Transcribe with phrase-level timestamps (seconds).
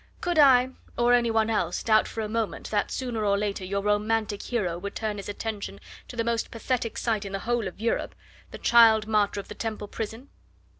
[0.19, 3.83] Could I, or any one else, doubt for a moment that sooner or later your
[3.83, 7.79] romantic hero would turn his attention to the most pathetic sight in the whole of
[7.79, 8.15] Europe
[8.49, 10.29] the child martyr in the Temple prison?